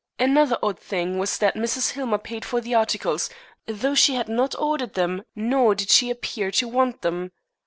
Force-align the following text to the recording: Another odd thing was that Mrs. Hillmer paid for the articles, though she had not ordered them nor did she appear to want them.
Another 0.17 0.57
odd 0.63 0.79
thing 0.79 1.19
was 1.19 1.37
that 1.37 1.53
Mrs. 1.53 1.91
Hillmer 1.91 2.17
paid 2.17 2.43
for 2.43 2.59
the 2.59 2.73
articles, 2.73 3.29
though 3.67 3.93
she 3.93 4.15
had 4.15 4.27
not 4.27 4.55
ordered 4.57 4.95
them 4.95 5.21
nor 5.35 5.75
did 5.75 5.91
she 5.91 6.09
appear 6.09 6.49
to 6.49 6.67
want 6.67 7.03
them. 7.03 7.31